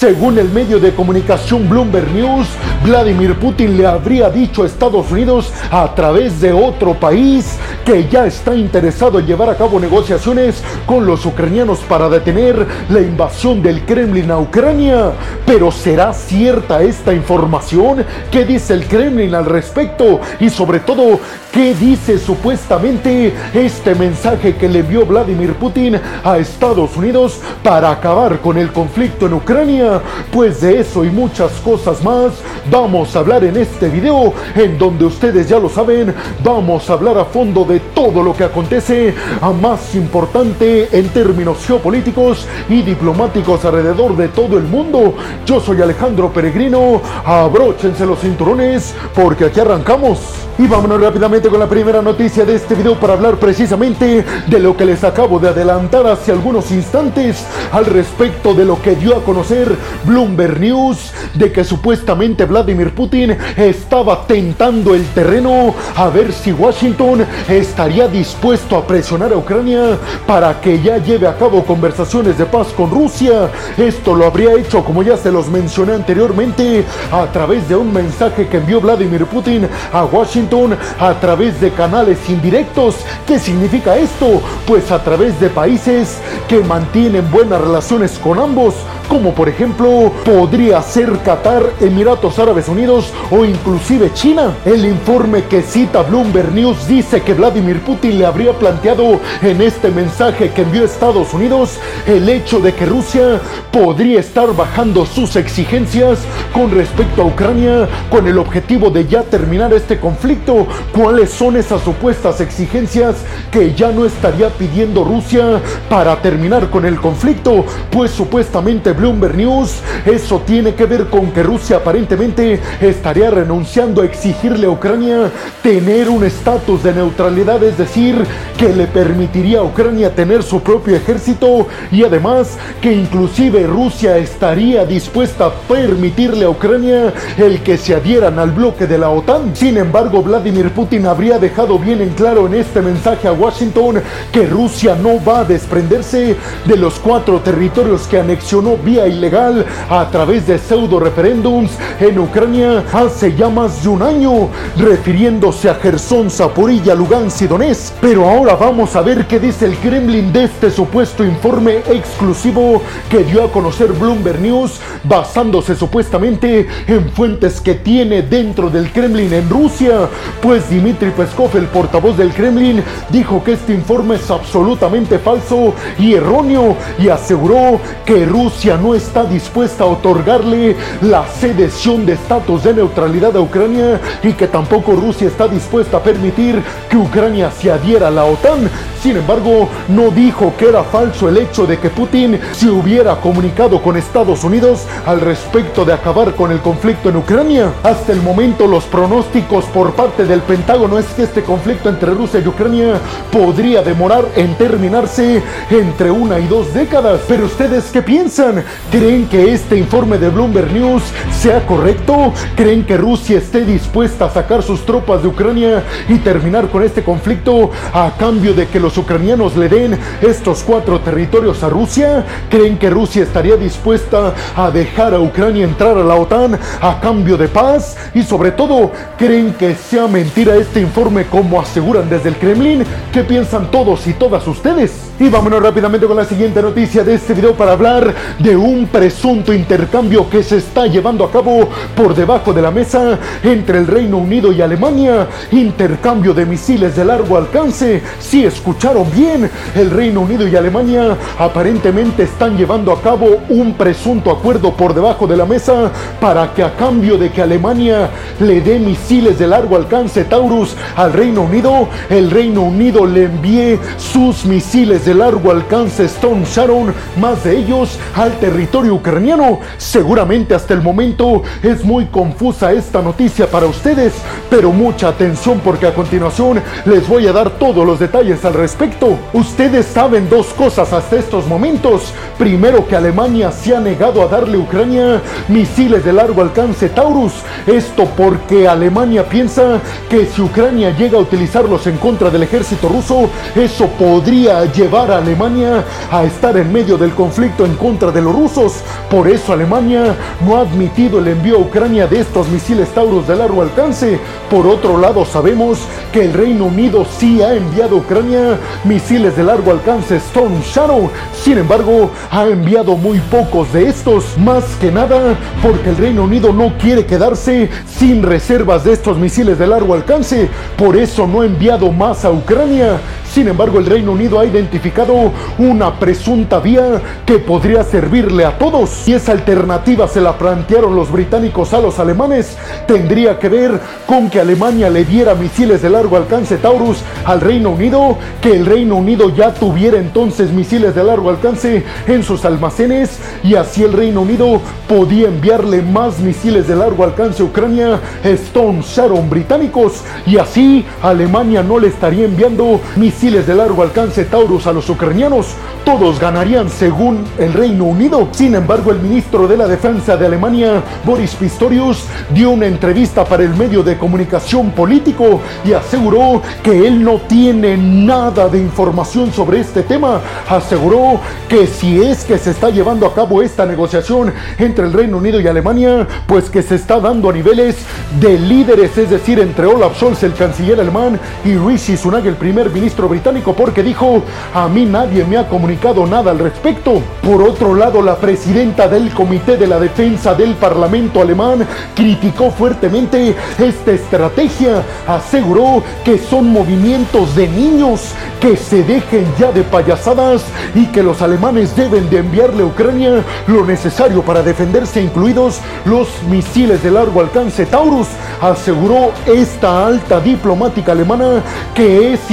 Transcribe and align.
Según 0.00 0.38
el 0.38 0.48
medio 0.48 0.80
de 0.80 0.94
comunicación 0.94 1.68
Bloomberg 1.68 2.10
News, 2.12 2.48
Vladimir 2.82 3.34
Putin 3.38 3.76
le 3.76 3.86
habría 3.86 4.30
dicho 4.30 4.62
a 4.62 4.66
Estados 4.66 5.12
Unidos 5.12 5.52
a 5.70 5.94
través 5.94 6.40
de 6.40 6.54
otro 6.54 6.94
país 6.94 7.58
que 7.84 8.08
ya 8.08 8.24
está 8.24 8.54
interesado 8.54 9.18
en 9.18 9.26
llevar 9.26 9.50
a 9.50 9.58
cabo 9.58 9.78
negociaciones 9.78 10.62
con 10.86 11.04
los 11.04 11.26
ucranianos 11.26 11.80
para 11.80 12.08
detener 12.08 12.66
la 12.88 13.00
invasión 13.00 13.62
del 13.62 13.84
Kremlin 13.84 14.30
a 14.30 14.38
Ucrania. 14.38 15.12
Pero 15.44 15.70
¿será 15.70 16.14
cierta 16.14 16.80
esta 16.80 17.12
información? 17.12 18.06
¿Qué 18.30 18.46
dice 18.46 18.72
el 18.72 18.86
Kremlin 18.86 19.34
al 19.34 19.44
respecto? 19.44 20.22
Y 20.40 20.48
sobre 20.48 20.80
todo, 20.80 21.20
¿qué 21.52 21.74
dice 21.74 22.18
supuestamente 22.18 23.34
este 23.52 23.94
mensaje 23.94 24.56
que 24.56 24.66
le 24.66 24.78
envió 24.78 25.04
Vladimir 25.04 25.52
Putin 25.56 26.00
a 26.24 26.38
Estados 26.38 26.96
Unidos 26.96 27.38
para 27.62 27.90
acabar 27.90 28.40
con 28.40 28.56
el 28.56 28.72
conflicto 28.72 29.26
en 29.26 29.34
Ucrania? 29.34 29.89
Pues 30.32 30.60
de 30.60 30.80
eso 30.80 31.04
y 31.04 31.10
muchas 31.10 31.52
cosas 31.64 32.02
más 32.02 32.32
vamos 32.70 33.14
a 33.16 33.20
hablar 33.20 33.44
en 33.44 33.56
este 33.56 33.88
video 33.88 34.32
en 34.54 34.78
donde 34.78 35.04
ustedes 35.04 35.48
ya 35.48 35.58
lo 35.58 35.68
saben, 35.68 36.14
vamos 36.44 36.88
a 36.88 36.94
hablar 36.94 37.18
a 37.18 37.24
fondo 37.24 37.64
de 37.64 37.80
todo 37.80 38.22
lo 38.22 38.34
que 38.34 38.44
acontece 38.44 39.14
a 39.40 39.50
más 39.50 39.94
importante 39.94 40.88
en 40.92 41.08
términos 41.08 41.58
geopolíticos 41.66 42.46
y 42.68 42.82
diplomáticos 42.82 43.64
alrededor 43.64 44.16
de 44.16 44.28
todo 44.28 44.56
el 44.58 44.64
mundo. 44.64 45.14
Yo 45.46 45.60
soy 45.60 45.80
Alejandro 45.82 46.32
Peregrino, 46.32 47.00
abróchense 47.24 48.06
los 48.06 48.20
cinturones 48.20 48.94
porque 49.14 49.46
aquí 49.46 49.60
arrancamos. 49.60 50.18
Y 50.58 50.66
vámonos 50.66 51.00
rápidamente 51.00 51.48
con 51.48 51.58
la 51.58 51.68
primera 51.68 52.02
noticia 52.02 52.44
de 52.44 52.56
este 52.56 52.74
video 52.74 52.94
para 52.94 53.14
hablar 53.14 53.36
precisamente 53.36 54.26
de 54.46 54.58
lo 54.58 54.76
que 54.76 54.84
les 54.84 55.02
acabo 55.04 55.38
de 55.38 55.48
adelantar 55.48 56.06
hace 56.06 56.32
algunos 56.32 56.70
instantes 56.70 57.46
al 57.72 57.86
respecto 57.86 58.52
de 58.52 58.66
lo 58.66 58.80
que 58.82 58.94
dio 58.94 59.16
a 59.16 59.24
conocer 59.24 59.74
Bloomberg 60.04 60.60
News 60.60 61.12
de 61.34 61.52
que 61.52 61.64
supuestamente 61.64 62.44
Vladimir 62.44 62.94
Putin 62.94 63.36
estaba 63.56 64.26
tentando 64.26 64.94
el 64.94 65.04
terreno 65.08 65.74
a 65.96 66.08
ver 66.08 66.32
si 66.32 66.52
Washington 66.52 67.24
estaría 67.48 68.08
dispuesto 68.08 68.76
a 68.76 68.86
presionar 68.86 69.32
a 69.32 69.36
Ucrania 69.36 69.98
para 70.26 70.60
que 70.60 70.80
ya 70.80 70.98
lleve 70.98 71.26
a 71.26 71.36
cabo 71.36 71.64
conversaciones 71.64 72.38
de 72.38 72.46
paz 72.46 72.68
con 72.76 72.90
Rusia. 72.90 73.50
Esto 73.76 74.14
lo 74.14 74.26
habría 74.26 74.54
hecho, 74.54 74.84
como 74.84 75.02
ya 75.02 75.16
se 75.16 75.30
los 75.30 75.48
mencioné 75.48 75.94
anteriormente, 75.94 76.84
a 77.12 77.26
través 77.26 77.68
de 77.68 77.76
un 77.76 77.92
mensaje 77.92 78.48
que 78.48 78.58
envió 78.58 78.80
Vladimir 78.80 79.26
Putin 79.26 79.68
a 79.92 80.04
Washington 80.04 80.76
a 80.98 81.14
través 81.14 81.60
de 81.60 81.70
canales 81.70 82.18
indirectos. 82.28 82.96
¿Qué 83.26 83.38
significa 83.38 83.96
esto? 83.96 84.42
Pues 84.66 84.90
a 84.90 85.02
través 85.02 85.38
de 85.40 85.48
países 85.48 86.18
que 86.48 86.60
mantienen 86.60 87.30
buenas 87.30 87.60
relaciones 87.60 88.18
con 88.18 88.38
ambos, 88.38 88.74
como 89.10 89.34
por 89.34 89.48
ejemplo 89.48 90.12
podría 90.24 90.80
ser 90.82 91.10
Qatar, 91.24 91.64
Emiratos 91.80 92.38
Árabes 92.38 92.68
Unidos 92.68 93.12
o 93.32 93.44
inclusive 93.44 94.12
China. 94.14 94.54
El 94.64 94.84
informe 94.84 95.44
que 95.44 95.62
cita 95.62 96.02
Bloomberg 96.02 96.52
News 96.52 96.86
dice 96.86 97.20
que 97.20 97.34
Vladimir 97.34 97.80
Putin 97.80 98.20
le 98.20 98.26
habría 98.26 98.52
planteado 98.52 99.18
en 99.42 99.60
este 99.60 99.90
mensaje 99.90 100.50
que 100.50 100.62
envió 100.62 100.84
Estados 100.84 101.34
Unidos 101.34 101.80
el 102.06 102.28
hecho 102.28 102.60
de 102.60 102.72
que 102.72 102.86
Rusia 102.86 103.40
podría 103.72 104.20
estar 104.20 104.54
bajando 104.54 105.04
sus 105.04 105.34
exigencias 105.34 106.20
con 106.52 106.70
respecto 106.70 107.22
a 107.22 107.26
Ucrania 107.26 107.88
con 108.10 108.28
el 108.28 108.38
objetivo 108.38 108.90
de 108.90 109.08
ya 109.08 109.24
terminar 109.24 109.74
este 109.74 109.98
conflicto. 109.98 110.68
¿Cuáles 110.96 111.30
son 111.30 111.56
esas 111.56 111.82
supuestas 111.82 112.40
exigencias 112.40 113.16
que 113.50 113.74
ya 113.74 113.90
no 113.90 114.06
estaría 114.06 114.50
pidiendo 114.50 115.02
Rusia 115.02 115.60
para 115.88 116.14
terminar 116.22 116.70
con 116.70 116.84
el 116.84 117.00
conflicto? 117.00 117.64
Pues 117.90 118.12
supuestamente 118.12 118.99
Bloomberg 119.00 119.36
News 119.36 119.80
eso 120.04 120.42
tiene 120.46 120.74
que 120.74 120.86
ver 120.86 121.06
con 121.06 121.30
que 121.32 121.42
Rusia 121.42 121.76
aparentemente 121.76 122.60
estaría 122.80 123.30
renunciando 123.30 124.02
a 124.02 124.04
exigirle 124.04 124.66
a 124.66 124.70
Ucrania 124.70 125.30
tener 125.62 126.08
un 126.08 126.24
estatus 126.24 126.82
de 126.82 126.94
neutralidad, 126.94 127.62
es 127.62 127.76
decir, 127.76 128.16
que 128.56 128.70
le 128.70 128.86
permitiría 128.86 129.60
a 129.60 129.64
Ucrania 129.64 130.14
tener 130.14 130.42
su 130.42 130.60
propio 130.60 130.96
ejército 130.96 131.66
y 131.90 132.04
además 132.04 132.58
que 132.80 132.92
inclusive 132.92 133.66
Rusia 133.66 134.18
estaría 134.18 134.84
dispuesta 134.84 135.46
a 135.46 135.52
permitirle 135.52 136.44
a 136.44 136.50
Ucrania 136.50 137.12
el 137.36 137.62
que 137.62 137.76
se 137.76 137.94
adhieran 137.94 138.38
al 138.38 138.50
bloque 138.50 138.86
de 138.86 138.98
la 138.98 139.10
OTAN. 139.10 139.54
Sin 139.54 139.76
embargo, 139.76 140.22
Vladimir 140.22 140.70
Putin 140.70 141.06
habría 141.06 141.38
dejado 141.38 141.78
bien 141.78 142.00
en 142.00 142.10
claro 142.10 142.46
en 142.46 142.54
este 142.54 142.80
mensaje 142.80 143.28
a 143.28 143.32
Washington 143.32 144.02
que 144.32 144.46
Rusia 144.46 144.94
no 144.94 145.22
va 145.24 145.40
a 145.40 145.44
desprenderse 145.44 146.36
de 146.66 146.76
los 146.76 146.98
cuatro 146.98 147.40
territorios 147.40 148.06
que 148.06 148.18
anexionó 148.18 148.76
vía 148.80 149.06
ilegal 149.06 149.64
a 149.88 150.08
través 150.10 150.46
de 150.46 150.58
pseudo 150.58 150.98
referéndums 151.00 151.70
en 152.00 152.18
Ucrania 152.18 152.84
hace 152.92 153.34
ya 153.34 153.48
más 153.48 153.82
de 153.82 153.88
un 153.88 154.02
año, 154.02 154.48
refiriéndose 154.76 155.68
a 155.68 155.74
Gerson, 155.74 156.30
Zaporilla, 156.30 156.94
Lugansk 156.94 157.42
y 157.42 157.46
Donetsk. 157.46 157.94
Pero 158.00 158.28
ahora 158.28 158.54
vamos 158.54 158.96
a 158.96 159.02
ver 159.02 159.26
qué 159.26 159.38
dice 159.38 159.66
el 159.66 159.76
Kremlin 159.76 160.32
de 160.32 160.44
este 160.44 160.70
supuesto 160.70 161.24
informe 161.24 161.78
exclusivo 161.88 162.82
que 163.08 163.24
dio 163.24 163.44
a 163.44 163.52
conocer 163.52 163.92
Bloomberg 163.92 164.40
News, 164.40 164.80
basándose 165.04 165.74
supuestamente 165.74 166.66
en 166.86 167.10
fuentes 167.10 167.60
que 167.60 167.74
tiene 167.74 168.22
dentro 168.22 168.70
del 168.70 168.90
Kremlin 168.92 169.32
en 169.32 169.48
Rusia. 169.48 170.08
Pues 170.40 170.70
Dmitry 170.70 171.10
Peskov, 171.10 171.56
el 171.56 171.66
portavoz 171.66 172.16
del 172.16 172.32
Kremlin, 172.32 172.82
dijo 173.10 173.42
que 173.44 173.52
este 173.52 173.74
informe 173.74 174.16
es 174.16 174.30
absolutamente 174.30 175.18
falso 175.18 175.74
y 175.98 176.14
erróneo 176.14 176.76
y 176.98 177.08
aseguró 177.08 177.80
que 178.04 178.24
Rusia 178.24 178.69
no 178.76 178.94
está 178.94 179.24
dispuesta 179.24 179.84
a 179.84 179.86
otorgarle 179.86 180.76
la 181.00 181.24
cedición 181.24 182.06
de 182.06 182.14
estatus 182.14 182.64
de 182.64 182.74
neutralidad 182.74 183.36
a 183.36 183.40
Ucrania 183.40 184.00
y 184.22 184.32
que 184.32 184.46
tampoco 184.46 184.92
Rusia 184.92 185.28
está 185.28 185.48
dispuesta 185.48 185.98
a 185.98 186.02
permitir 186.02 186.62
que 186.88 186.96
Ucrania 186.96 187.50
se 187.50 187.70
adhiera 187.70 188.08
a 188.08 188.10
la 188.10 188.24
OTAN. 188.24 188.70
Sin 189.02 189.16
embargo, 189.16 189.66
no 189.88 190.10
dijo 190.10 190.52
que 190.58 190.68
era 190.68 190.84
falso 190.84 191.26
el 191.26 191.38
hecho 191.38 191.66
de 191.66 191.78
que 191.78 191.88
Putin 191.88 192.38
se 192.52 192.68
hubiera 192.68 193.16
comunicado 193.16 193.80
con 193.80 193.96
Estados 193.96 194.44
Unidos 194.44 194.86
al 195.06 195.22
respecto 195.22 195.86
de 195.86 195.94
acabar 195.94 196.34
con 196.34 196.52
el 196.52 196.60
conflicto 196.60 197.08
en 197.08 197.16
Ucrania. 197.16 197.72
Hasta 197.82 198.12
el 198.12 198.20
momento 198.20 198.66
los 198.66 198.84
pronósticos 198.84 199.64
por 199.66 199.94
parte 199.94 200.26
del 200.26 200.42
Pentágono 200.42 200.98
es 200.98 201.06
que 201.06 201.22
este 201.22 201.42
conflicto 201.42 201.88
entre 201.88 202.12
Rusia 202.12 202.40
y 202.44 202.48
Ucrania 202.48 203.00
podría 203.32 203.80
demorar 203.80 204.26
en 204.36 204.54
terminarse 204.56 205.42
entre 205.70 206.10
una 206.10 206.38
y 206.38 206.46
dos 206.46 206.74
décadas. 206.74 207.22
Pero 207.26 207.46
ustedes 207.46 207.84
qué 207.90 208.02
piensan? 208.02 208.62
¿Creen 208.90 209.26
que 209.28 209.54
este 209.54 209.78
informe 209.78 210.18
de 210.18 210.28
Bloomberg 210.28 210.72
News 210.72 211.04
sea 211.32 211.64
correcto? 211.66 212.34
¿Creen 212.54 212.84
que 212.84 212.98
Rusia 212.98 213.38
esté 213.38 213.64
dispuesta 213.64 214.26
a 214.26 214.30
sacar 214.30 214.62
sus 214.62 214.84
tropas 214.84 215.22
de 215.22 215.28
Ucrania 215.28 215.84
y 216.06 216.18
terminar 216.18 216.68
con 216.68 216.82
este 216.82 217.02
conflicto 217.02 217.70
a 217.94 218.12
cambio 218.18 218.52
de 218.52 218.68
que 218.68 218.78
los 218.78 218.89
ucranianos 218.98 219.56
le 219.56 219.68
den 219.68 219.98
estos 220.20 220.62
cuatro 220.62 221.00
territorios 221.00 221.62
a 221.62 221.68
Rusia? 221.68 222.24
¿Creen 222.48 222.78
que 222.78 222.90
Rusia 222.90 223.22
estaría 223.22 223.56
dispuesta 223.56 224.34
a 224.56 224.70
dejar 224.70 225.14
a 225.14 225.20
Ucrania 225.20 225.64
entrar 225.64 225.96
a 225.96 226.04
la 226.04 226.14
OTAN 226.14 226.58
a 226.80 227.00
cambio 227.00 227.36
de 227.36 227.48
paz? 227.48 227.96
Y 228.14 228.22
sobre 228.22 228.52
todo, 228.52 228.92
¿creen 229.16 229.54
que 229.54 229.74
sea 229.74 230.06
mentira 230.06 230.56
este 230.56 230.80
informe 230.80 231.26
como 231.26 231.60
aseguran 231.60 232.08
desde 232.08 232.30
el 232.30 232.36
Kremlin? 232.36 232.84
¿Qué 233.12 233.22
piensan 233.24 233.70
todos 233.70 234.06
y 234.06 234.12
todas 234.14 234.46
ustedes? 234.46 234.92
Y 235.18 235.28
vámonos 235.28 235.62
rápidamente 235.62 236.06
con 236.06 236.16
la 236.16 236.24
siguiente 236.24 236.62
noticia 236.62 237.04
de 237.04 237.14
este 237.14 237.34
video 237.34 237.54
para 237.54 237.72
hablar 237.72 238.14
de 238.38 238.56
un 238.56 238.86
presunto 238.86 239.52
intercambio 239.52 240.30
que 240.30 240.42
se 240.42 240.56
está 240.56 240.86
llevando 240.86 241.24
a 241.24 241.30
cabo 241.30 241.68
por 241.94 242.14
debajo 242.14 242.54
de 242.54 242.62
la 242.62 242.70
mesa 242.70 243.18
entre 243.42 243.78
el 243.78 243.86
Reino 243.86 244.16
Unido 244.16 244.50
y 244.50 244.62
Alemania. 244.62 245.28
Intercambio 245.52 246.32
de 246.32 246.46
misiles 246.46 246.96
de 246.96 247.04
largo 247.04 247.36
alcance. 247.36 248.02
Si 248.18 248.44
escucharon 248.80 249.10
bien, 249.14 249.50
el 249.74 249.90
Reino 249.90 250.22
Unido 250.22 250.48
y 250.48 250.56
Alemania 250.56 251.14
aparentemente 251.38 252.22
están 252.22 252.56
llevando 252.56 252.92
a 252.92 253.02
cabo 253.02 253.26
un 253.50 253.74
presunto 253.74 254.30
acuerdo 254.30 254.72
por 254.72 254.94
debajo 254.94 255.26
de 255.26 255.36
la 255.36 255.44
mesa 255.44 255.90
para 256.18 256.54
que 256.54 256.62
a 256.62 256.74
cambio 256.76 257.18
de 257.18 257.30
que 257.30 257.42
Alemania 257.42 258.08
le 258.38 258.62
dé 258.62 258.78
misiles 258.78 259.38
de 259.38 259.46
largo 259.46 259.76
alcance 259.76 260.24
Taurus 260.24 260.74
al 260.96 261.12
Reino 261.12 261.42
Unido, 261.42 261.90
el 262.08 262.30
Reino 262.30 262.62
Unido 262.62 263.04
le 263.04 263.24
envíe 263.24 263.78
sus 263.98 264.46
misiles 264.46 265.04
de 265.04 265.14
largo 265.14 265.50
alcance 265.50 266.06
Stone 266.06 266.46
Sharon, 266.46 266.94
más 267.20 267.44
de 267.44 267.58
ellos 267.58 267.98
al 268.16 268.32
territorio 268.38 268.94
ucraniano. 268.94 269.60
Seguramente 269.76 270.54
hasta 270.54 270.72
el 270.72 270.80
momento 270.80 271.42
es 271.62 271.84
muy 271.84 272.06
confusa 272.06 272.72
esta 272.72 273.02
noticia 273.02 273.46
para 273.46 273.66
ustedes, 273.66 274.14
pero 274.48 274.72
mucha 274.72 275.08
atención 275.08 275.60
porque 275.62 275.86
a 275.86 275.94
continuación 275.94 276.62
les 276.86 277.06
voy 277.06 277.26
a 277.26 277.34
dar 277.34 277.50
todos 277.50 277.84
los 277.84 277.98
detalles 277.98 278.42
al 278.46 278.54
respecto 278.54 278.69
respecto. 278.70 279.18
Ustedes 279.32 279.86
saben 279.86 280.28
dos 280.28 280.46
cosas 280.54 280.92
hasta 280.92 281.16
estos 281.16 281.44
momentos. 281.48 282.14
Primero 282.38 282.86
que 282.86 282.94
Alemania 282.94 283.50
se 283.50 283.74
ha 283.74 283.80
negado 283.80 284.22
a 284.22 284.28
darle 284.28 284.56
a 284.56 284.60
Ucrania 284.60 285.20
misiles 285.48 286.04
de 286.04 286.12
largo 286.12 286.40
alcance 286.40 286.88
Taurus. 286.88 287.32
Esto 287.66 288.04
porque 288.16 288.68
Alemania 288.68 289.28
piensa 289.28 289.80
que 290.08 290.26
si 290.26 290.40
Ucrania 290.40 290.90
llega 290.96 291.18
a 291.18 291.20
utilizarlos 291.20 291.88
en 291.88 291.96
contra 291.96 292.30
del 292.30 292.44
ejército 292.44 292.88
ruso, 292.88 293.28
eso 293.56 293.88
podría 293.98 294.64
llevar 294.66 295.10
a 295.10 295.18
Alemania 295.18 295.84
a 296.12 296.22
estar 296.22 296.56
en 296.56 296.72
medio 296.72 296.96
del 296.96 297.12
conflicto 297.12 297.66
en 297.66 297.74
contra 297.74 298.12
de 298.12 298.22
los 298.22 298.32
rusos. 298.32 298.74
Por 299.10 299.26
eso 299.26 299.52
Alemania 299.52 300.14
no 300.46 300.56
ha 300.56 300.60
admitido 300.60 301.18
el 301.18 301.26
envío 301.26 301.56
a 301.56 301.60
Ucrania 301.60 302.06
de 302.06 302.20
estos 302.20 302.48
misiles 302.48 302.88
Taurus 302.90 303.26
de 303.26 303.34
largo 303.34 303.62
alcance. 303.62 304.20
Por 304.48 304.68
otro 304.68 304.96
lado, 304.96 305.24
sabemos 305.24 305.80
que 306.12 306.24
el 306.24 306.32
Reino 306.32 306.66
Unido 306.66 307.04
sí 307.18 307.42
ha 307.42 307.54
enviado 307.54 307.96
a 307.96 307.98
Ucrania 307.98 308.59
misiles 308.84 309.36
de 309.36 309.42
largo 309.42 309.70
alcance 309.70 310.16
Storm 310.16 310.60
Shadow. 310.62 311.10
Sin 311.42 311.58
embargo, 311.58 312.10
ha 312.30 312.46
enviado 312.46 312.96
muy 312.96 313.18
pocos 313.18 313.72
de 313.72 313.88
estos, 313.88 314.36
más 314.38 314.64
que 314.80 314.90
nada 314.90 315.36
porque 315.62 315.90
el 315.90 315.96
Reino 315.96 316.24
Unido 316.24 316.52
no 316.52 316.76
quiere 316.78 317.06
quedarse 317.06 317.70
sin 317.86 318.22
reservas 318.22 318.84
de 318.84 318.92
estos 318.92 319.18
misiles 319.18 319.58
de 319.58 319.66
largo 319.66 319.94
alcance. 319.94 320.48
Por 320.76 320.96
eso 320.96 321.26
no 321.26 321.42
ha 321.42 321.46
enviado 321.46 321.90
más 321.92 322.24
a 322.24 322.30
Ucrania. 322.30 323.00
Sin 323.32 323.46
embargo, 323.46 323.78
el 323.78 323.86
Reino 323.86 324.10
Unido 324.10 324.40
ha 324.40 324.44
identificado 324.44 325.32
una 325.56 326.00
presunta 326.00 326.58
vía 326.58 327.00
que 327.24 327.38
podría 327.38 327.84
servirle 327.84 328.44
a 328.44 328.58
todos. 328.58 329.06
Y 329.06 329.12
esa 329.12 329.30
alternativa 329.30 330.08
se 330.08 330.20
la 330.20 330.36
plantearon 330.36 330.96
los 330.96 331.12
británicos 331.12 331.72
a 331.72 331.80
los 331.80 332.00
alemanes. 332.00 332.56
Tendría 332.88 333.38
que 333.38 333.48
ver 333.48 333.80
con 334.04 334.30
que 334.30 334.40
Alemania 334.40 334.90
le 334.90 335.04
diera 335.04 335.36
misiles 335.36 335.80
de 335.80 335.90
largo 335.90 336.16
alcance 336.16 336.56
Taurus 336.56 337.04
al 337.24 337.40
Reino 337.40 337.70
Unido, 337.70 338.18
que 338.40 338.50
el 338.50 338.66
Reino 338.66 338.96
Unido 338.96 339.30
ya 339.30 339.54
tuviera 339.54 339.98
entonces 339.98 340.50
misiles 340.50 340.96
de 340.96 341.04
largo 341.04 341.30
alcance 341.30 341.84
en 342.08 342.24
sus 342.24 342.44
almacenes 342.44 343.20
y 343.44 343.54
así 343.54 343.84
el 343.84 343.92
Reino 343.92 344.22
Unido 344.22 344.60
podía 344.88 345.28
enviarle 345.28 345.82
más 345.82 346.18
misiles 346.18 346.66
de 346.66 346.74
largo 346.74 347.04
alcance 347.04 347.42
a 347.42 347.46
Ucrania, 347.46 348.00
Stone 348.24 348.82
Sharon 348.82 349.30
británicos, 349.30 350.02
y 350.26 350.36
así 350.36 350.84
Alemania 351.00 351.62
no 351.62 351.78
le 351.78 351.88
estaría 351.88 352.24
enviando 352.24 352.80
misiles 352.96 353.19
de 353.20 353.54
largo 353.54 353.82
alcance 353.82 354.24
Taurus 354.24 354.66
a 354.66 354.72
los 354.72 354.88
ucranianos. 354.88 355.48
Todos 355.84 356.18
ganarían 356.18 356.70
según 356.70 357.22
el 357.38 357.52
Reino 357.52 357.84
Unido. 357.84 358.28
Sin 358.30 358.54
embargo, 358.54 358.92
el 358.92 358.98
ministro 358.98 359.46
de 359.46 359.58
la 359.58 359.68
Defensa 359.68 360.16
de 360.16 360.24
Alemania, 360.24 360.82
Boris 361.04 361.34
Pistorius, 361.34 362.06
dio 362.32 362.50
una 362.50 362.64
entrevista 362.64 363.26
para 363.26 363.42
el 363.42 363.50
medio 363.50 363.82
de 363.82 363.98
comunicación 363.98 364.70
político 364.70 365.42
y 365.66 365.74
aseguró 365.74 366.40
que 366.62 366.86
él 366.86 367.04
no 367.04 367.18
tiene 367.28 367.76
nada 367.76 368.48
de 368.48 368.58
información 368.58 369.30
sobre 369.34 369.60
este 369.60 369.82
tema. 369.82 370.22
Aseguró 370.48 371.20
que 371.46 371.66
si 371.66 372.02
es 372.02 372.24
que 372.24 372.38
se 372.38 372.52
está 372.52 372.70
llevando 372.70 373.06
a 373.06 373.14
cabo 373.14 373.42
esta 373.42 373.66
negociación 373.66 374.32
entre 374.56 374.86
el 374.86 374.94
Reino 374.94 375.18
Unido 375.18 375.38
y 375.40 375.46
Alemania, 375.46 376.08
pues 376.26 376.48
que 376.48 376.62
se 376.62 376.76
está 376.76 376.98
dando 376.98 377.28
a 377.28 377.34
niveles 377.34 377.76
de 378.18 378.38
líderes, 378.38 378.96
es 378.96 379.10
decir, 379.10 379.38
entre 379.40 379.66
Olaf 379.66 379.98
Scholz, 379.98 380.22
el 380.22 380.32
canciller 380.32 380.80
alemán, 380.80 381.20
y 381.44 381.54
Rishi 381.56 381.98
Sunak, 381.98 382.24
el 382.24 382.36
primer 382.36 382.70
ministro 382.70 383.09
británico, 383.10 383.52
porque 383.52 383.82
dijo, 383.82 384.22
a 384.54 384.68
mí 384.68 384.86
nadie 384.86 385.24
me 385.24 385.36
ha 385.36 385.48
comunicado 385.48 386.06
nada 386.06 386.30
al 386.30 386.38
respecto. 386.38 387.02
Por 387.22 387.42
otro 387.42 387.74
lado, 387.74 388.00
la 388.00 388.16
presidenta 388.16 388.88
del 388.88 389.12
Comité 389.12 389.58
de 389.58 389.66
la 389.66 389.78
Defensa 389.78 390.34
del 390.34 390.54
Parlamento 390.54 391.20
alemán 391.20 391.66
criticó 391.94 392.50
fuertemente 392.50 393.34
esta 393.58 393.92
estrategia, 393.92 394.82
aseguró 395.06 395.82
que 396.04 396.16
son 396.18 396.50
movimientos 396.50 397.36
de 397.36 397.48
niños, 397.48 398.12
que 398.40 398.56
se 398.56 398.82
dejen 398.82 399.26
ya 399.38 399.52
de 399.52 399.62
payasadas 399.62 400.42
y 400.74 400.86
que 400.86 401.02
los 401.02 401.20
alemanes 401.20 401.76
deben 401.76 402.08
de 402.08 402.18
enviarle 402.18 402.62
a 402.62 402.66
Ucrania 402.66 403.24
lo 403.46 403.66
necesario 403.66 404.22
para 404.22 404.42
defenderse, 404.42 405.02
incluidos 405.02 405.60
los 405.84 406.08
misiles 406.30 406.82
de 406.82 406.90
largo 406.90 407.20
alcance 407.20 407.66
Taurus, 407.66 408.08
aseguró 408.40 409.10
esta 409.26 409.86
alta 409.86 410.20
diplomática 410.20 410.92
alemana 410.92 411.42
que 411.74 412.12
es 412.12 412.30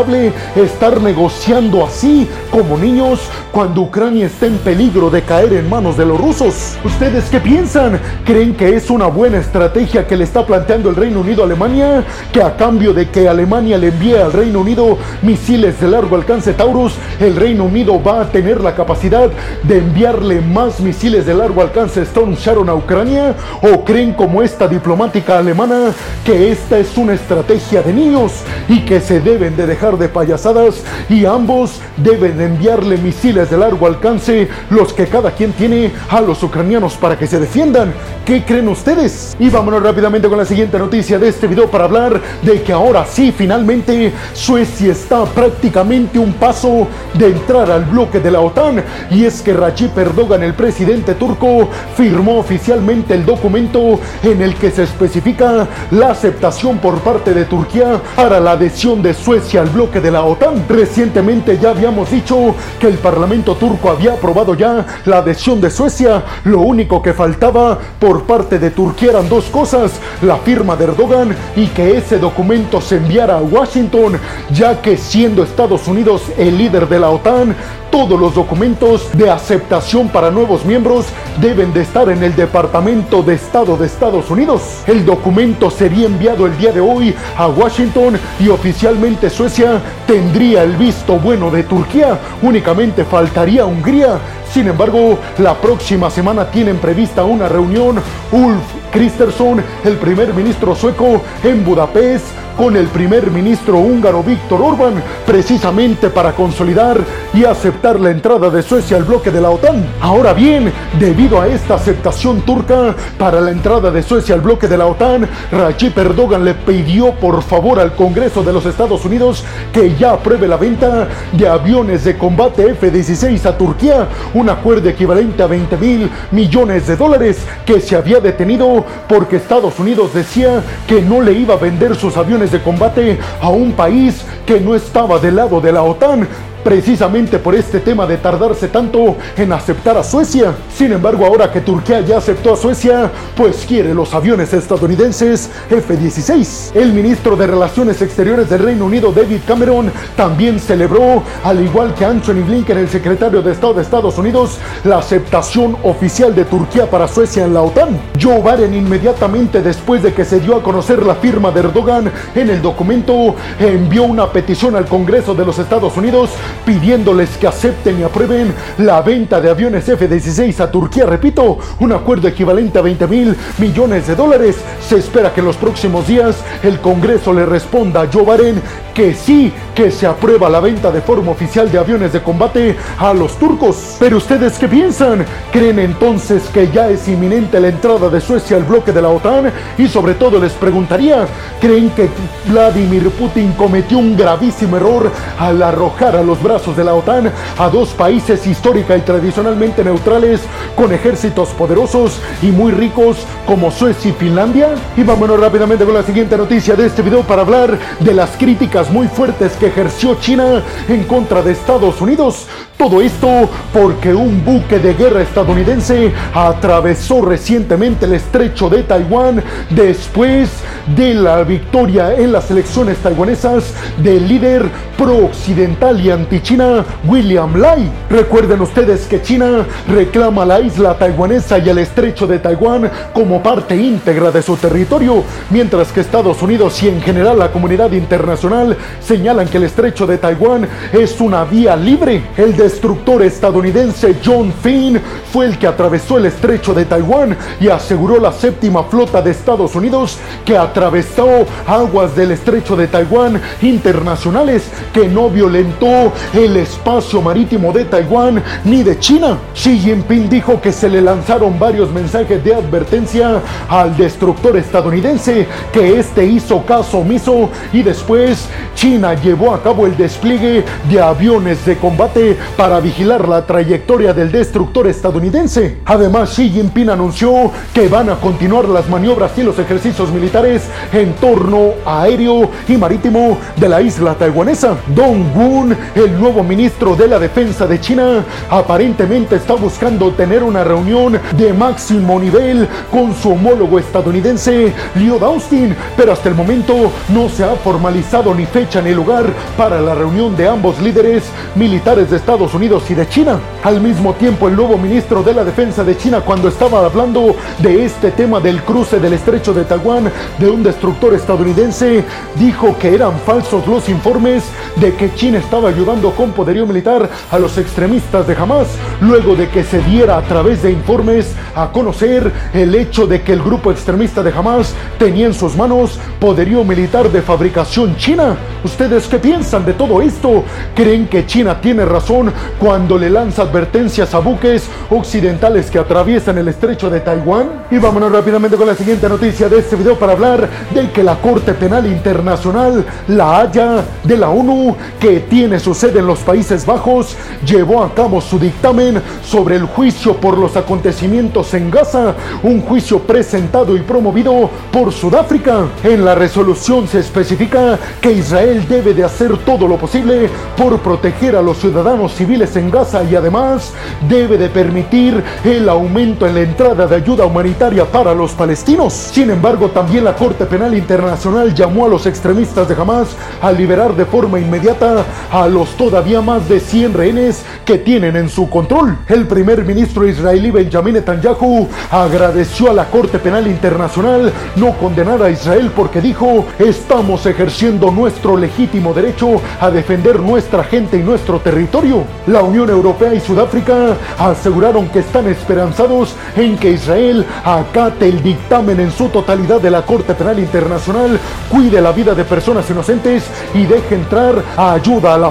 irresponsable 0.00 0.32
estar 0.56 1.00
negociando 1.00 1.84
así 1.84 2.28
como 2.50 2.76
niños 2.76 3.20
cuando 3.52 3.82
Ucrania 3.82 4.26
está 4.26 4.46
en 4.46 4.58
peligro 4.58 5.10
de 5.10 5.22
caer 5.22 5.52
en 5.52 5.68
manos 5.68 5.96
de 5.96 6.06
los 6.06 6.20
rusos. 6.20 6.76
¿Ustedes 6.84 7.24
qué 7.30 7.40
piensan? 7.40 8.00
¿Creen 8.24 8.54
que 8.54 8.76
es 8.76 8.90
una 8.90 9.06
buena 9.06 9.38
estrategia 9.38 10.06
que 10.06 10.16
le 10.16 10.24
está 10.24 10.46
planteando 10.46 10.88
el 10.88 10.96
Reino 10.96 11.20
Unido 11.20 11.42
a 11.42 11.46
Alemania? 11.46 12.04
Que 12.32 12.42
a 12.42 12.56
cambio 12.56 12.92
de 12.92 13.08
que 13.08 13.28
Alemania 13.28 13.78
le 13.78 13.88
envíe 13.88 14.16
al 14.16 14.32
Reino 14.32 14.60
Unido 14.60 14.98
misiles 15.22 15.80
de 15.80 15.88
largo 15.88 16.16
alcance 16.16 16.52
Taurus, 16.52 16.94
el 17.18 17.36
Reino 17.36 17.64
Unido 17.64 18.02
va 18.02 18.22
a 18.22 18.28
tener 18.30 18.60
la 18.60 18.74
capacidad 18.74 19.30
de 19.62 19.78
enviarle 19.78 20.40
más 20.40 20.80
misiles 20.80 21.26
de 21.26 21.34
largo 21.34 21.62
alcance 21.62 22.02
Storm 22.02 22.34
Sharon 22.34 22.68
a 22.68 22.74
Ucrania? 22.74 23.34
¿O 23.62 23.84
creen 23.84 24.12
como 24.12 24.42
esta 24.42 24.68
diplomática 24.68 25.38
alemana 25.38 25.92
que 26.24 26.52
esta 26.52 26.78
es 26.78 26.96
una 26.96 27.14
estrategia 27.14 27.82
de 27.82 27.92
niños 27.92 28.32
y 28.68 28.80
que 28.84 29.00
se 29.00 29.20
deben 29.20 29.56
de 29.56 29.66
dejar 29.66 29.89
de 29.98 30.08
payasadas 30.08 30.82
y 31.08 31.24
ambos 31.24 31.80
deben 31.96 32.40
enviarle 32.40 32.98
misiles 32.98 33.50
de 33.50 33.56
largo 33.56 33.86
alcance, 33.86 34.48
los 34.70 34.92
que 34.92 35.06
cada 35.06 35.30
quien 35.32 35.52
tiene 35.52 35.92
a 36.08 36.20
los 36.20 36.42
ucranianos 36.42 36.94
para 36.94 37.18
que 37.18 37.26
se 37.26 37.38
defiendan? 37.38 37.92
¿Qué 38.24 38.44
creen 38.44 38.68
ustedes? 38.68 39.36
Y 39.38 39.48
vámonos 39.48 39.82
rápidamente 39.82 40.28
con 40.28 40.38
la 40.38 40.44
siguiente 40.44 40.78
noticia 40.78 41.18
de 41.18 41.28
este 41.28 41.46
video 41.46 41.70
para 41.70 41.84
hablar 41.84 42.20
de 42.42 42.62
que 42.62 42.72
ahora 42.72 43.04
sí, 43.04 43.32
finalmente, 43.36 44.12
Suecia 44.34 44.92
está 44.92 45.24
prácticamente 45.24 46.18
un 46.18 46.34
paso 46.34 46.86
de 47.14 47.26
entrar 47.26 47.70
al 47.70 47.84
bloque 47.84 48.20
de 48.20 48.30
la 48.30 48.40
OTAN. 48.40 48.84
Y 49.10 49.24
es 49.24 49.42
que 49.42 49.52
Recep 49.52 49.96
Erdogan, 49.98 50.42
el 50.42 50.54
presidente 50.54 51.14
turco, 51.14 51.68
firmó 51.96 52.38
oficialmente 52.38 53.14
el 53.14 53.24
documento 53.24 53.98
en 54.22 54.42
el 54.42 54.54
que 54.54 54.70
se 54.70 54.84
especifica 54.84 55.66
la 55.90 56.10
aceptación 56.10 56.78
por 56.78 57.00
parte 57.00 57.34
de 57.34 57.44
Turquía 57.44 58.00
para 58.14 58.38
la 58.38 58.52
adhesión 58.52 59.02
de 59.02 59.14
Suecia 59.14 59.62
al 59.62 59.70
bloque 59.70 59.79
de 59.80 60.10
la 60.10 60.24
OTAN. 60.24 60.66
Recientemente 60.68 61.58
ya 61.58 61.70
habíamos 61.70 62.10
dicho 62.10 62.54
que 62.78 62.86
el 62.86 62.98
Parlamento 62.98 63.54
turco 63.54 63.88
había 63.88 64.12
aprobado 64.12 64.54
ya 64.54 64.84
la 65.06 65.18
adhesión 65.18 65.58
de 65.58 65.70
Suecia. 65.70 66.22
Lo 66.44 66.60
único 66.60 67.00
que 67.00 67.14
faltaba 67.14 67.78
por 67.98 68.24
parte 68.24 68.58
de 68.58 68.70
Turquía 68.72 69.12
eran 69.12 69.30
dos 69.30 69.46
cosas, 69.46 69.92
la 70.20 70.36
firma 70.36 70.76
de 70.76 70.84
Erdogan 70.84 71.34
y 71.56 71.68
que 71.68 71.96
ese 71.96 72.18
documento 72.18 72.78
se 72.82 72.96
enviara 72.96 73.38
a 73.38 73.42
Washington, 73.42 74.18
ya 74.52 74.82
que 74.82 74.98
siendo 74.98 75.42
Estados 75.42 75.88
Unidos 75.88 76.24
el 76.36 76.58
líder 76.58 76.86
de 76.86 77.00
la 77.00 77.08
OTAN, 77.08 77.56
todos 77.90 78.18
los 78.18 78.34
documentos 78.34 79.10
de 79.12 79.30
aceptación 79.30 80.08
para 80.08 80.30
nuevos 80.30 80.64
miembros 80.64 81.06
deben 81.40 81.72
de 81.72 81.82
estar 81.82 82.08
en 82.08 82.22
el 82.22 82.34
Departamento 82.36 83.22
de 83.22 83.34
Estado 83.34 83.76
de 83.76 83.86
Estados 83.86 84.30
Unidos. 84.30 84.82
El 84.86 85.04
documento 85.04 85.70
sería 85.70 86.06
enviado 86.06 86.46
el 86.46 86.56
día 86.56 86.72
de 86.72 86.80
hoy 86.80 87.14
a 87.36 87.48
Washington 87.48 88.18
y 88.38 88.48
oficialmente 88.48 89.28
Suecia 89.28 89.80
tendría 90.06 90.62
el 90.62 90.76
visto 90.76 91.18
bueno 91.18 91.50
de 91.50 91.64
Turquía. 91.64 92.18
Únicamente 92.42 93.04
faltaría 93.04 93.66
Hungría. 93.66 94.18
Sin 94.52 94.68
embargo, 94.68 95.18
la 95.38 95.54
próxima 95.54 96.10
semana 96.10 96.50
tienen 96.50 96.78
prevista 96.78 97.24
una 97.24 97.48
reunión 97.48 98.00
Ulf 98.32 98.62
Kristersson, 98.90 99.62
el 99.84 99.96
primer 99.96 100.34
ministro 100.34 100.74
sueco, 100.74 101.22
en 101.44 101.64
Budapest 101.64 102.26
con 102.56 102.76
el 102.76 102.86
primer 102.88 103.30
ministro 103.30 103.78
húngaro 103.78 104.22
Víctor 104.22 104.60
Orbán, 104.60 105.02
precisamente 105.26 106.10
para 106.10 106.32
consolidar 106.32 106.98
y 107.32 107.44
aceptar 107.44 107.98
la 107.98 108.10
entrada 108.10 108.50
de 108.50 108.62
Suecia 108.62 108.96
al 108.96 109.04
bloque 109.04 109.30
de 109.30 109.40
la 109.40 109.50
OTAN. 109.50 109.84
Ahora 110.00 110.32
bien, 110.32 110.72
debido 110.98 111.40
a 111.40 111.48
esta 111.48 111.74
aceptación 111.74 112.42
turca 112.42 112.94
para 113.18 113.40
la 113.40 113.50
entrada 113.50 113.90
de 113.90 114.02
Suecia 114.02 114.34
al 114.34 114.40
bloque 114.40 114.68
de 114.68 114.76
la 114.76 114.86
OTAN, 114.86 115.28
Recep 115.50 115.96
Erdogan 115.96 116.44
le 116.44 116.54
pidió 116.54 117.12
por 117.12 117.42
favor 117.42 117.78
al 117.80 117.94
Congreso 117.94 118.42
de 118.42 118.52
los 118.52 118.66
Estados 118.66 119.04
Unidos 119.04 119.44
que 119.72 119.94
ya 119.96 120.12
apruebe 120.12 120.48
la 120.48 120.56
venta 120.56 121.08
de 121.32 121.48
aviones 121.48 122.04
de 122.04 122.16
combate 122.16 122.70
F-16 122.70 123.44
a 123.46 123.56
Turquía, 123.56 124.08
un 124.34 124.48
acuerdo 124.48 124.88
equivalente 124.88 125.42
a 125.42 125.46
20 125.46 125.76
mil 125.76 126.10
millones 126.30 126.86
de 126.86 126.96
dólares 126.96 127.38
que 127.64 127.80
se 127.80 127.96
había 127.96 128.20
detenido 128.20 128.84
porque 129.08 129.36
Estados 129.36 129.78
Unidos 129.78 130.14
decía 130.14 130.62
que 130.86 131.02
no 131.02 131.20
le 131.20 131.32
iba 131.32 131.54
a 131.54 131.58
vender 131.58 131.94
sus 131.96 132.16
aviones 132.16 132.49
de 132.50 132.60
combate 132.60 133.18
a 133.40 133.48
un 133.48 133.72
país 133.72 134.24
que 134.46 134.60
no 134.60 134.74
estaba 134.74 135.18
del 135.18 135.36
lado 135.36 135.60
de 135.60 135.72
la 135.72 135.82
OTAN. 135.82 136.28
Precisamente 136.62 137.38
por 137.38 137.54
este 137.54 137.80
tema 137.80 138.06
de 138.06 138.16
tardarse 138.16 138.68
tanto 138.68 139.16
en 139.36 139.52
aceptar 139.52 139.96
a 139.96 140.04
Suecia. 140.04 140.54
Sin 140.74 140.92
embargo, 140.92 141.24
ahora 141.26 141.50
que 141.50 141.60
Turquía 141.60 142.00
ya 142.00 142.18
aceptó 142.18 142.54
a 142.54 142.56
Suecia, 142.56 143.10
pues 143.36 143.64
quiere 143.66 143.94
los 143.94 144.12
aviones 144.14 144.52
estadounidenses 144.52 145.50
F-16. 145.70 146.72
El 146.74 146.92
ministro 146.92 147.36
de 147.36 147.46
Relaciones 147.46 148.02
Exteriores 148.02 148.48
del 148.48 148.62
Reino 148.62 148.84
Unido, 148.84 149.12
David 149.12 149.40
Cameron, 149.46 149.92
también 150.16 150.58
celebró, 150.58 151.22
al 151.44 151.62
igual 151.62 151.94
que 151.94 152.04
Anthony 152.04 152.42
Blinken, 152.46 152.78
el 152.78 152.88
secretario 152.88 153.42
de 153.42 153.52
Estado 153.52 153.74
de 153.74 153.82
Estados 153.82 154.18
Unidos, 154.18 154.58
la 154.84 154.98
aceptación 154.98 155.76
oficial 155.82 156.34
de 156.34 156.44
Turquía 156.44 156.88
para 156.88 157.08
Suecia 157.08 157.44
en 157.44 157.54
la 157.54 157.62
OTAN. 157.62 157.98
Joe 158.20 158.40
Biden 158.40 158.74
inmediatamente 158.74 159.62
después 159.62 160.02
de 160.02 160.12
que 160.12 160.24
se 160.24 160.40
dio 160.40 160.56
a 160.56 160.62
conocer 160.62 161.04
la 161.04 161.14
firma 161.14 161.50
de 161.50 161.60
Erdogan 161.60 162.10
en 162.34 162.50
el 162.50 162.62
documento, 162.62 163.34
envió 163.58 164.04
una 164.04 164.30
petición 164.30 164.76
al 164.76 164.86
Congreso 164.86 165.34
de 165.34 165.44
los 165.44 165.58
Estados 165.58 165.96
Unidos 165.96 166.30
pidiéndoles 166.64 167.30
que 167.36 167.46
acepten 167.46 168.00
y 168.00 168.02
aprueben 168.02 168.54
la 168.78 169.02
venta 169.02 169.40
de 169.40 169.50
aviones 169.50 169.88
F-16 169.88 170.60
a 170.60 170.70
Turquía. 170.70 171.06
Repito, 171.06 171.58
un 171.80 171.92
acuerdo 171.92 172.28
equivalente 172.28 172.78
a 172.78 172.82
20 172.82 173.06
mil 173.06 173.36
millones 173.58 174.06
de 174.06 174.14
dólares. 174.14 174.56
Se 174.86 174.96
espera 174.98 175.32
que 175.32 175.40
en 175.40 175.46
los 175.46 175.56
próximos 175.56 176.06
días 176.06 176.36
el 176.62 176.80
Congreso 176.80 177.32
le 177.32 177.46
responda 177.46 178.02
a 178.02 178.08
Joe 178.12 178.24
Biden 178.24 178.62
que 178.94 179.14
sí, 179.14 179.52
que 179.74 179.90
se 179.90 180.06
aprueba 180.06 180.48
la 180.48 180.60
venta 180.60 180.90
de 180.90 181.00
forma 181.00 181.32
oficial 181.32 181.70
de 181.70 181.78
aviones 181.78 182.12
de 182.12 182.22
combate 182.22 182.76
a 182.98 183.14
los 183.14 183.38
turcos. 183.38 183.96
Pero 183.98 184.18
ustedes 184.18 184.58
qué 184.58 184.68
piensan? 184.68 185.24
¿Creen 185.52 185.78
entonces 185.78 186.42
que 186.52 186.70
ya 186.70 186.88
es 186.88 187.08
inminente 187.08 187.60
la 187.60 187.68
entrada 187.68 188.08
de 188.08 188.20
Suecia 188.20 188.56
al 188.56 188.64
bloque 188.64 188.92
de 188.92 189.02
la 189.02 189.08
OTAN? 189.08 189.52
Y 189.78 189.88
sobre 189.88 190.14
todo 190.14 190.38
les 190.38 190.52
preguntaría, 190.52 191.26
¿creen 191.60 191.90
que 191.90 192.08
Vladimir 192.46 193.10
Putin 193.10 193.52
cometió 193.52 193.98
un 193.98 194.16
gravísimo 194.16 194.76
error 194.76 195.10
al 195.38 195.62
arrojar 195.62 196.16
a 196.16 196.22
los 196.22 196.39
brazos 196.42 196.76
de 196.76 196.84
la 196.84 196.94
OTAN 196.94 197.32
a 197.58 197.68
dos 197.68 197.90
países 197.90 198.46
histórica 198.46 198.96
y 198.96 199.00
tradicionalmente 199.00 199.84
neutrales 199.84 200.40
con 200.74 200.92
ejércitos 200.92 201.50
poderosos 201.50 202.18
y 202.42 202.46
muy 202.46 202.72
ricos 202.72 203.18
como 203.46 203.70
Suecia 203.70 204.10
y 204.10 204.14
Finlandia? 204.14 204.74
Y 204.96 205.02
vámonos 205.02 205.38
rápidamente 205.40 205.84
con 205.84 205.94
la 205.94 206.02
siguiente 206.02 206.36
noticia 206.36 206.74
de 206.76 206.86
este 206.86 207.02
video 207.02 207.22
para 207.22 207.42
hablar 207.42 207.78
de 207.98 208.14
las 208.14 208.30
críticas 208.36 208.90
muy 208.90 209.08
fuertes 209.08 209.52
que 209.52 209.66
ejerció 209.66 210.16
China 210.16 210.62
en 210.88 211.04
contra 211.04 211.42
de 211.42 211.52
Estados 211.52 212.00
Unidos. 212.00 212.46
Todo 212.76 213.02
esto 213.02 213.48
porque 213.74 214.14
un 214.14 214.42
buque 214.42 214.78
de 214.78 214.94
guerra 214.94 215.20
estadounidense 215.20 216.12
atravesó 216.32 217.20
recientemente 217.20 218.06
el 218.06 218.14
estrecho 218.14 218.70
de 218.70 218.82
Taiwán 218.84 219.42
después 219.68 220.48
de 220.96 221.14
la 221.14 221.44
victoria 221.44 222.14
en 222.14 222.32
las 222.32 222.50
elecciones 222.50 222.96
taiwanesas 222.98 223.74
del 224.02 224.26
líder 224.26 224.70
pro-occidental 224.96 226.00
y 226.00 226.10
anti-China 226.30 226.84
William 227.08 227.60
Lai. 227.60 227.90
Recuerden 228.08 228.60
ustedes 228.60 229.06
que 229.06 229.20
China 229.20 229.66
reclama 229.88 230.44
la 230.44 230.60
isla 230.60 230.96
taiwanesa 230.96 231.58
y 231.58 231.68
el 231.68 231.78
estrecho 231.78 232.24
de 232.24 232.38
Taiwán 232.38 232.88
como 233.12 233.42
parte 233.42 233.74
íntegra 233.74 234.30
de 234.30 234.40
su 234.40 234.56
territorio, 234.56 235.24
mientras 235.50 235.90
que 235.90 236.00
Estados 236.00 236.40
Unidos 236.40 236.80
y 236.84 236.88
en 236.88 237.02
general 237.02 237.36
la 237.36 237.50
comunidad 237.50 237.90
internacional 237.90 238.76
señalan 239.00 239.48
que 239.48 239.56
el 239.56 239.64
estrecho 239.64 240.06
de 240.06 240.18
Taiwán 240.18 240.68
es 240.92 241.20
una 241.20 241.42
vía 241.42 241.74
libre. 241.74 242.22
El 242.36 242.56
destructor 242.56 243.22
estadounidense 243.22 244.14
John 244.24 244.52
Finn 244.62 245.00
fue 245.32 245.46
el 245.46 245.58
que 245.58 245.66
atravesó 245.66 246.18
el 246.18 246.26
estrecho 246.26 246.72
de 246.74 246.84
Taiwán 246.84 247.36
y 247.60 247.66
aseguró 247.68 248.20
la 248.20 248.30
séptima 248.30 248.84
flota 248.84 249.20
de 249.20 249.32
Estados 249.32 249.74
Unidos 249.74 250.18
que 250.44 250.56
atravesó 250.56 251.44
aguas 251.66 252.14
del 252.14 252.30
estrecho 252.30 252.76
de 252.76 252.86
Taiwán 252.86 253.40
internacionales 253.62 254.62
que 254.92 255.08
no 255.08 255.28
violentó 255.28 256.12
el 256.32 256.56
espacio 256.56 257.20
marítimo 257.20 257.72
de 257.72 257.84
Taiwán 257.84 258.42
ni 258.64 258.82
de 258.82 258.98
China. 258.98 259.38
Xi 259.54 259.78
Jinping 259.78 260.28
dijo 260.28 260.60
que 260.60 260.72
se 260.72 260.88
le 260.88 261.00
lanzaron 261.00 261.58
varios 261.58 261.90
mensajes 261.90 262.42
de 262.42 262.54
advertencia 262.54 263.40
al 263.68 263.96
destructor 263.96 264.56
estadounidense 264.56 265.46
que 265.72 265.98
este 265.98 266.24
hizo 266.24 266.64
caso 266.64 266.98
omiso 266.98 267.50
y 267.72 267.82
después 267.82 268.48
China 268.74 269.14
llevó 269.14 269.54
a 269.54 269.62
cabo 269.62 269.86
el 269.86 269.96
despliegue 269.96 270.64
de 270.90 271.00
aviones 271.00 271.64
de 271.64 271.76
combate 271.76 272.36
para 272.56 272.80
vigilar 272.80 273.28
la 273.28 273.46
trayectoria 273.46 274.12
del 274.12 274.32
destructor 274.32 274.86
estadounidense. 274.86 275.78
Además, 275.84 276.30
Xi 276.30 276.50
Jinping 276.50 276.90
anunció 276.90 277.50
que 277.74 277.88
van 277.88 278.10
a 278.10 278.16
continuar 278.16 278.68
las 278.68 278.88
maniobras 278.88 279.32
y 279.36 279.42
los 279.42 279.58
ejercicios 279.58 280.10
militares 280.10 280.62
en 280.92 281.12
torno 281.14 281.72
aéreo 281.84 282.50
y 282.68 282.76
marítimo 282.76 283.38
de 283.56 283.68
la 283.68 283.80
isla 283.80 284.14
taiwanesa. 284.14 284.76
Dong 284.94 285.32
Gun, 285.34 285.76
el 285.94 286.09
nuevo 286.18 286.42
ministro 286.42 286.96
de 286.96 287.08
la 287.08 287.18
defensa 287.18 287.66
de 287.66 287.80
China, 287.80 288.24
aparentemente 288.48 289.36
está 289.36 289.54
buscando 289.54 290.10
tener 290.12 290.42
una 290.42 290.64
reunión 290.64 291.20
de 291.36 291.52
máximo 291.52 292.18
nivel 292.18 292.68
con 292.90 293.14
su 293.14 293.30
homólogo 293.32 293.78
estadounidense, 293.78 294.72
Lloyd 294.94 295.22
Austin, 295.22 295.76
pero 295.96 296.12
hasta 296.12 296.28
el 296.28 296.34
momento 296.34 296.90
no 297.08 297.28
se 297.28 297.44
ha 297.44 297.54
formalizado 297.56 298.34
ni 298.34 298.46
fecha 298.46 298.80
ni 298.80 298.92
lugar 298.92 299.26
para 299.56 299.80
la 299.80 299.94
reunión 299.94 300.36
de 300.36 300.48
ambos 300.48 300.80
líderes 300.80 301.24
militares 301.54 302.10
de 302.10 302.16
Estados 302.16 302.54
Unidos 302.54 302.90
y 302.90 302.94
de 302.94 303.08
China. 303.08 303.38
Al 303.62 303.80
mismo 303.80 304.14
tiempo, 304.14 304.48
el 304.48 304.56
nuevo 304.56 304.78
ministro 304.78 305.22
de 305.22 305.34
la 305.34 305.44
defensa 305.44 305.84
de 305.84 305.96
China, 305.96 306.20
cuando 306.20 306.48
estaba 306.48 306.84
hablando 306.84 307.36
de 307.58 307.84
este 307.84 308.10
tema 308.10 308.40
del 308.40 308.62
cruce 308.62 308.98
del 308.98 309.12
estrecho 309.12 309.52
de 309.52 309.64
Taiwán 309.64 310.10
de 310.38 310.48
un 310.48 310.62
destructor 310.62 311.14
estadounidense, 311.14 312.04
dijo 312.36 312.76
que 312.78 312.94
eran 312.94 313.18
falsos 313.20 313.66
los 313.66 313.88
informes 313.88 314.44
de 314.76 314.94
que 314.94 315.14
China 315.14 315.38
estaba 315.38 315.68
ayudando 315.68 315.99
con 316.08 316.32
poderío 316.32 316.66
militar 316.66 317.08
a 317.30 317.38
los 317.38 317.58
extremistas 317.58 318.26
de 318.26 318.34
Hamas, 318.34 318.68
luego 319.02 319.36
de 319.36 319.48
que 319.48 319.62
se 319.62 319.82
diera 319.82 320.16
a 320.16 320.22
través 320.22 320.62
de 320.62 320.72
informes 320.72 321.34
a 321.54 321.70
conocer 321.70 322.32
el 322.54 322.74
hecho 322.74 323.06
de 323.06 323.20
que 323.20 323.34
el 323.34 323.42
grupo 323.42 323.70
extremista 323.70 324.22
de 324.22 324.32
Hamas 324.32 324.74
tenía 324.98 325.26
en 325.26 325.34
sus 325.34 325.56
manos 325.56 325.98
poderío 326.18 326.64
militar 326.64 327.10
de 327.10 327.20
fabricación 327.20 327.96
china. 327.96 328.36
¿Ustedes 328.64 329.06
qué 329.08 329.18
piensan 329.18 329.66
de 329.66 329.74
todo 329.74 330.00
esto? 330.00 330.44
¿Creen 330.74 331.06
que 331.08 331.26
China 331.26 331.60
tiene 331.60 331.84
razón 331.84 332.32
cuando 332.58 332.96
le 332.96 333.10
lanza 333.10 333.42
advertencias 333.42 334.14
a 334.14 334.20
buques 334.20 334.68
occidentales 334.88 335.70
que 335.70 335.78
atraviesan 335.78 336.38
el 336.38 336.48
estrecho 336.48 336.88
de 336.88 337.00
Taiwán? 337.00 337.66
Y 337.70 337.78
vámonos 337.78 338.12
rápidamente 338.12 338.56
con 338.56 338.66
la 338.66 338.74
siguiente 338.74 339.08
noticia 339.08 339.48
de 339.48 339.58
este 339.58 339.76
video 339.76 339.98
para 339.98 340.12
hablar 340.12 340.48
del 340.72 340.90
que 340.92 341.02
la 341.02 341.16
Corte 341.16 341.52
Penal 341.54 341.86
Internacional, 341.86 342.84
la 343.08 343.40
Haya 343.40 343.84
de 344.04 344.16
la 344.16 344.30
ONU, 344.30 344.76
que 345.00 345.20
tiene 345.20 345.58
su 345.58 345.74
sede 345.74 345.89
en 345.98 346.06
los 346.06 346.20
Países 346.20 346.64
Bajos, 346.64 347.16
llevó 347.44 347.82
a 347.82 347.92
cabo 347.94 348.20
su 348.20 348.38
dictamen 348.38 349.02
sobre 349.24 349.56
el 349.56 349.64
juicio 349.64 350.16
por 350.16 350.38
los 350.38 350.56
acontecimientos 350.56 351.52
en 351.54 351.70
Gaza, 351.70 352.14
un 352.42 352.60
juicio 352.60 353.00
presentado 353.00 353.76
y 353.76 353.80
promovido 353.80 354.48
por 354.72 354.92
Sudáfrica. 354.92 355.66
En 355.82 356.04
la 356.04 356.14
resolución 356.14 356.86
se 356.86 357.00
especifica 357.00 357.78
que 358.00 358.12
Israel 358.12 358.66
debe 358.68 358.94
de 358.94 359.04
hacer 359.04 359.36
todo 359.38 359.66
lo 359.66 359.76
posible 359.76 360.28
por 360.56 360.78
proteger 360.78 361.36
a 361.36 361.42
los 361.42 361.58
ciudadanos 361.58 362.12
civiles 362.14 362.54
en 362.56 362.70
Gaza 362.70 363.02
y 363.04 363.16
además 363.16 363.72
debe 364.08 364.38
de 364.38 364.48
permitir 364.48 365.22
el 365.44 365.68
aumento 365.68 366.26
en 366.26 366.34
la 366.34 366.40
entrada 366.40 366.86
de 366.86 366.96
ayuda 366.96 367.26
humanitaria 367.26 367.84
para 367.84 368.14
los 368.14 368.32
palestinos. 368.32 368.92
Sin 368.92 369.30
embargo, 369.30 369.68
también 369.68 370.04
la 370.04 370.14
Corte 370.14 370.46
Penal 370.46 370.74
Internacional 370.74 371.54
llamó 371.54 371.86
a 371.86 371.88
los 371.88 372.06
extremistas 372.06 372.68
de 372.68 372.74
Hamas 372.74 373.08
a 373.40 373.52
liberar 373.52 373.94
de 373.94 374.04
forma 374.04 374.38
inmediata 374.38 375.04
a 375.30 375.48
los 375.48 375.69
todavía 375.76 376.20
más 376.20 376.48
de 376.48 376.60
100 376.60 376.94
rehenes 376.94 377.42
que 377.64 377.78
tienen 377.78 378.16
en 378.16 378.28
su 378.28 378.48
control. 378.48 378.98
El 379.08 379.26
primer 379.26 379.64
ministro 379.64 380.06
israelí 380.06 380.50
Benjamin 380.50 380.94
Netanyahu 380.94 381.68
agradeció 381.90 382.70
a 382.70 382.74
la 382.74 382.86
Corte 382.86 383.18
Penal 383.18 383.46
Internacional 383.46 384.32
no 384.56 384.72
condenar 384.78 385.22
a 385.22 385.30
Israel 385.30 385.70
porque 385.74 386.00
dijo, 386.00 386.46
estamos 386.58 387.26
ejerciendo 387.26 387.90
nuestro 387.90 388.36
legítimo 388.36 388.92
derecho 388.92 389.40
a 389.60 389.70
defender 389.70 390.20
nuestra 390.20 390.64
gente 390.64 390.96
y 390.96 391.02
nuestro 391.02 391.40
territorio. 391.40 392.04
La 392.26 392.42
Unión 392.42 392.70
Europea 392.70 393.14
y 393.14 393.20
Sudáfrica 393.20 393.96
aseguraron 394.18 394.88
que 394.88 395.00
están 395.00 395.28
esperanzados 395.28 396.14
en 396.36 396.56
que 396.56 396.72
Israel 396.72 397.24
acate 397.44 398.08
el 398.08 398.22
dictamen 398.22 398.80
en 398.80 398.90
su 398.90 399.08
totalidad 399.08 399.60
de 399.60 399.70
la 399.70 399.82
Corte 399.82 400.14
Penal 400.14 400.38
Internacional, 400.38 401.18
cuide 401.50 401.80
la 401.80 401.92
vida 401.92 402.14
de 402.14 402.24
personas 402.24 402.68
inocentes 402.70 403.24
y 403.54 403.66
deje 403.66 403.94
entrar 403.94 404.42
a 404.56 404.72
ayuda 404.72 405.14
a 405.14 405.18
la 405.18 405.30